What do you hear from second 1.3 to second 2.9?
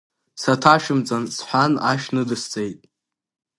сҳәан, ашә ныдысҵеит.